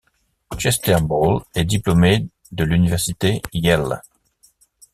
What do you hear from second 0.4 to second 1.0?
Chester